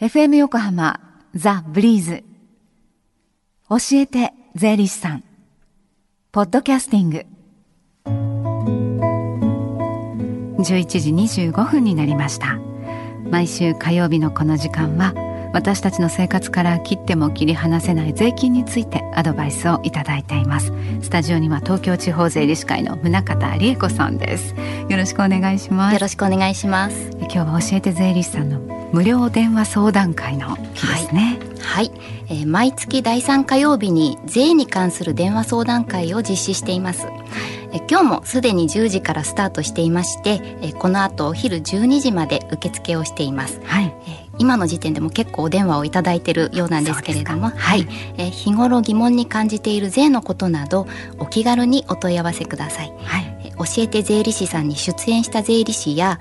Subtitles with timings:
[0.00, 1.00] FM 横浜
[1.34, 2.22] ザ・ブリーズ。
[3.68, 5.24] 教えて税理士さん。
[6.30, 7.26] ポッドキャスティング。
[10.62, 11.10] 11時
[11.50, 12.60] 25分になりました。
[13.28, 15.14] 毎週火曜日のこの時間は
[15.52, 20.72] 私たちの生活から切っても切り離せない税金についてアドバイスをいただいています。
[21.02, 24.54] スタジオには東京地方税理士会の宗方理恵子さんです。
[24.88, 25.94] よろしくお願いします。
[25.94, 27.10] よろしくお願いします。
[27.18, 31.38] 今日は教えて税理士さんの無料電話相談会の日ですね。
[31.60, 37.06] はい、はい、えー、毎月第3火曜日に税に関する電話相談会を実施しています。
[37.70, 43.94] え今日もすでに10時からスタートしていましてえこの後お昼12時まで受付をしています、はい。
[44.06, 47.86] え今の時点でも結構お電話をいただいているようなんですけれども、はい、
[48.16, 50.86] え日頃疑問に感じている税のことなど
[51.18, 53.27] お気軽にお問い合わせください、はい、
[53.58, 56.18] 教えて税理士さんに出演した税理士や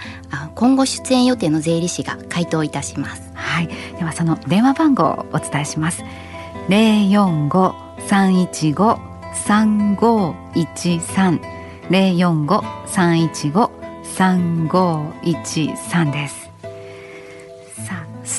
[0.55, 3.31] 今後出演予定の税理士が回答いたします。
[3.33, 3.69] はい。
[3.97, 6.03] ではその電話番号をお伝えします。
[6.69, 7.75] 零四五
[8.07, 8.99] 三一五
[9.33, 11.39] 三五一三。
[11.89, 13.71] 零四五三一五
[14.03, 16.46] 三五一三です。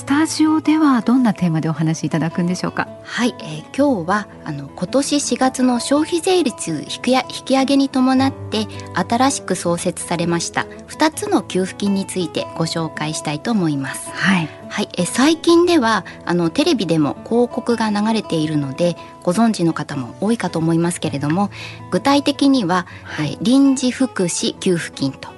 [0.09, 2.89] タジオではどんなテーマでお話しいただくんでしょうか？
[3.03, 14.11] はい、えー、今日はあの今年4月の消費税率引き引き上げに伴って新しく創設されました2つの給付金についてご紹介したいと思います。
[14.11, 21.50] はい、はい、え最近ではあのテレビでも広告が流れているのでご存知の方も多いかと思いますけれども
[21.91, 25.28] 具体的には、はい、え臨時福祉給付金と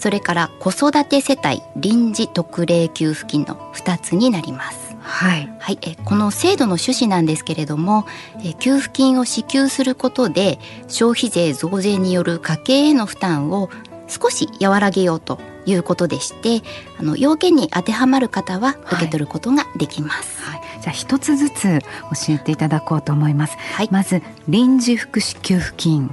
[0.00, 4.96] それから子育て世帯臨時特例給付金の2つになります。
[4.98, 8.06] はい、はい、えこの制度の趣旨なんですけれども
[8.42, 13.70] え給付金を支給することで消費税増税による家計への負担を
[14.08, 16.62] 少し和らげようということでして
[16.98, 20.42] あの要件に当てはまる方は受け取ることができます。
[20.42, 23.56] はい、はい、じゃあ一つずつ教えていただこうと思います。
[23.74, 26.10] はい、まず臨時福祉給付金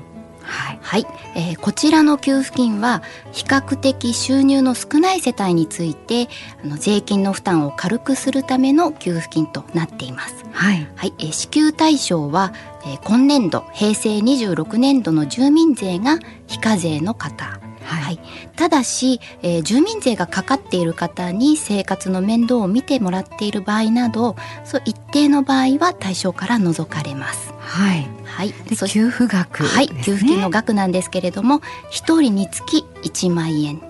[0.48, 6.30] はい、はい、えー、こちらの給付金は比較的収入の少ない世帯について
[6.64, 10.46] あの税金の負担を軽くするための給付金となっています。
[10.52, 12.54] はい、はい、えー、支給対象は、
[12.86, 17.67] えー、今年度平成26年度の住民税が非課税の方。
[17.88, 18.20] はい、はい、
[18.56, 27.54] ただし、えー、住民税がかかっている方に生活の面倒を見てもらっている場合などそう一定の場合は対象から除かれます。
[27.60, 28.54] はい、はい、
[28.88, 33.87] 給付額、ね、はい、給付金の額なんですけれども一人につき1万円はい、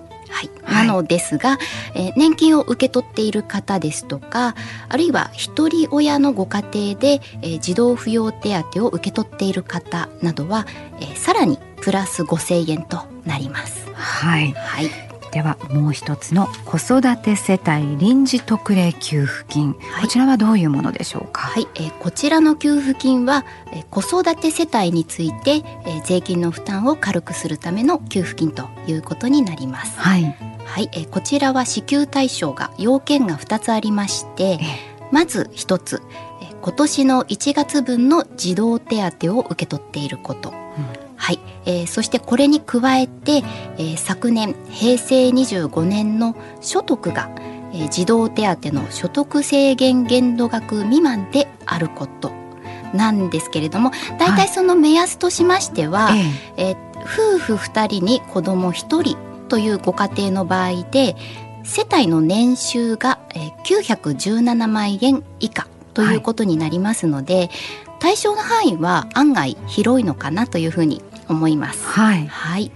[0.69, 1.57] なのですが、
[1.95, 4.55] えー、年金を受け取っている方ですとか
[4.89, 10.66] あるいは一人親のご家庭で、えー、児童扶養手当を受け取っている方などは、
[11.00, 13.88] えー、さらにプラス5,000円となります。
[13.94, 14.89] はい、はい。
[15.31, 21.41] ではもう一つの子育て世帯臨時特例給付金、はい、こちらはどういうものでしょうか？
[21.49, 29.99] はい、えー、こちらの給付金は、えー、子育て世帯について、えー、税金の負担を軽くするための給付金ということになります。
[29.99, 30.35] はい、
[30.67, 34.59] はい、えー、こちらは支給対象が要件が2つありまして、
[35.11, 36.03] まず1つ、
[36.41, 40.55] えー、今年の1月分の児童手当を受け取っていること、うん。
[41.16, 43.44] はい、えー、そしてこれに加えて、
[43.78, 47.29] えー、昨年平成25年の所得が、
[47.73, 52.31] えー、児童手当の所得制限限度額未満であること。
[52.94, 56.22] なんですけれども大体その目安としましては、はい、
[56.55, 61.16] えー、夫婦2人に子供1人というご家庭の場合で
[61.63, 67.50] 世帯の年収が、えー、917万円以下ということになりますので、はい、
[68.00, 71.85] 対象の範囲は案外広いのかなというふうに思います。
[71.85, 72.72] はい、はい。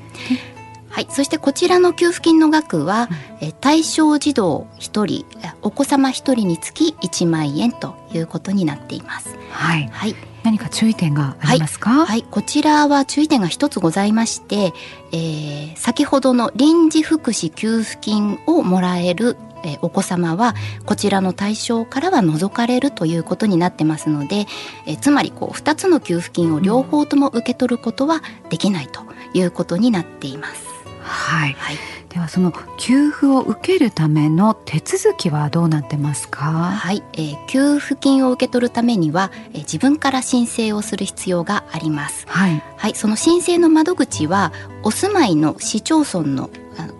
[0.89, 3.07] はい、そしてこちらの給付金の額は、
[3.41, 5.25] うん、対象児童1人
[5.61, 9.37] お子様1人につき1万円ということになっています。
[9.51, 14.73] はい、はい、何か注意点がありますか、はい、はい、こちらは注意点が一つございまして、
[15.11, 24.47] えー、先ほどの臨時福祉給付金をもらえるえお子様はこちらの対象からは除かれるということになってますので、
[24.87, 29.01] えつまりこう2つの給付金を両方とも受け取ることはできないと
[29.33, 30.63] いうことになっています。
[31.01, 31.77] はい、はい、
[32.13, 36.43] ではその給付を受けるための手続きはどうなってますか？
[36.51, 42.25] はい、えー、給付金を受け取るためには、えー、自分から申請をする必要があります。
[42.27, 44.51] はい、はい、その申請の窓口は
[44.83, 46.49] お住まいの市町村の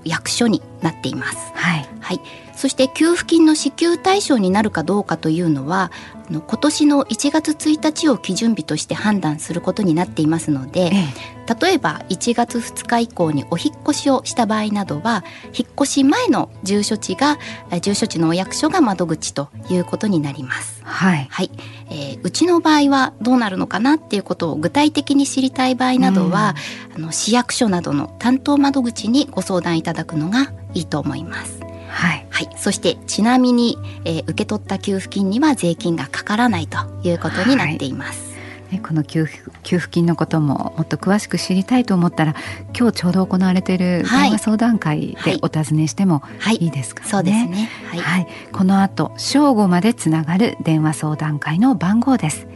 [0.06, 1.38] 役所になっています。
[1.56, 2.22] はい、はい。
[2.56, 5.92] そして給付金の支給対象になるかどうかというのは
[6.40, 17.38] 今年の1月1日を基準日として判断することになっていますので、ええ、例えば1月2日以降にお引越しをした場合などは引っ越し前の住所地が
[17.82, 20.82] 住所地のお役所が窓口ということになります。
[20.84, 21.52] はい、はい
[21.90, 26.56] えー、うちの場合はどうなるのかなっていうことを具体的に知りたい場合などは、
[26.96, 31.71] うん、あの市役所などの担当窓口にご相談いただくのがいいと思います。
[31.92, 38.32] はい、はい、そしてちなみに、えー、受け取った給付金には税金がかからないということになっています。
[38.72, 42.36] はい、この給付給付金のことももっと詳しく知りたいと思ったら
[42.78, 46.68] 今日ちょうど行われている電話相談会でお尋ねしてもい。
[46.68, 47.04] いですか、ね？
[47.04, 48.28] はい、そうですね、はい。
[48.54, 52.48] この後正午までつながる電話相談会の番号です。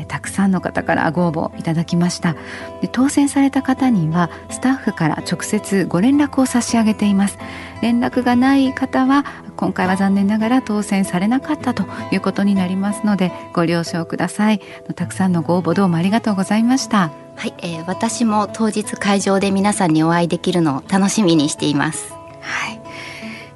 [0.00, 2.34] えたくさんの方からご応募いただきました。
[2.80, 7.38] で当選された方にはスタッフから直接ご連絡を差し上げています。
[7.82, 9.24] 連絡がない方は
[9.60, 14.60] 今回は残念ながら当選されなかったということになりますのでご了承ください。
[14.96, 17.10] たくさんのご応募どうもありがとうございました。
[17.36, 22.14] はい、えー、私も当日会場で皆さんにお会いできるのを楽しみにしています。
[22.40, 22.80] はい、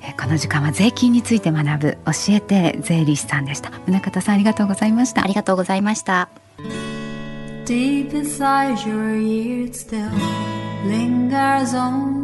[0.03, 3.71] えー、この時間は税金について学ぶ教えて税理士さんでした。
[3.87, 5.25] 宗像さんありがとうございました。
[5.25, 6.29] ありがとうございました。
[7.65, 10.11] Deep inside your ears still
[10.87, 12.24] lingers on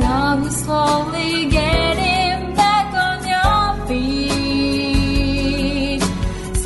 [0.00, 5.24] Now you're slowly getting back on your feet.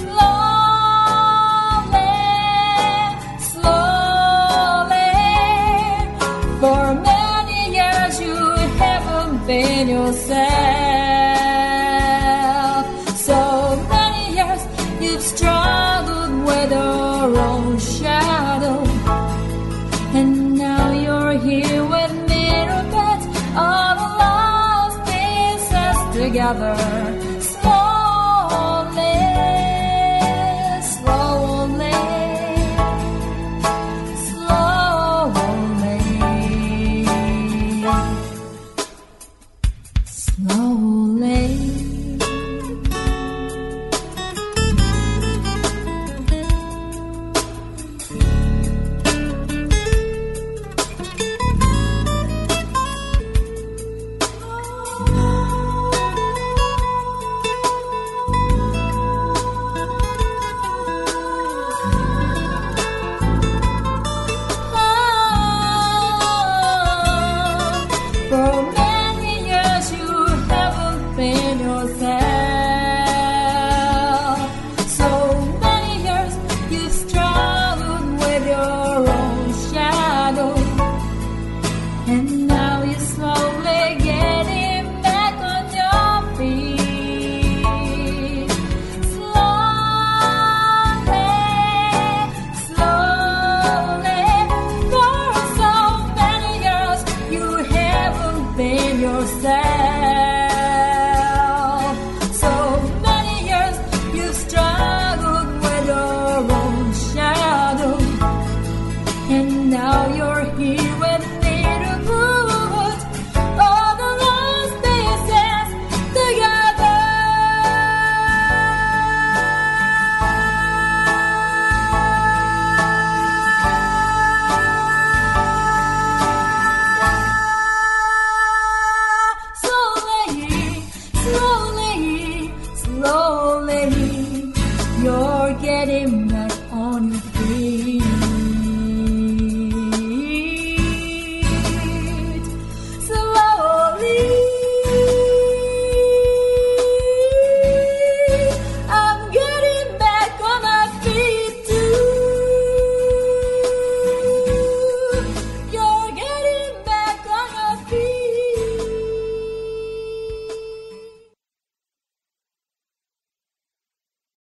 [0.00, 0.88] Slowly,
[3.52, 5.12] slowly.
[6.60, 8.36] For many years you
[8.82, 10.87] have been yourself.
[26.50, 26.97] another.
[68.28, 68.67] from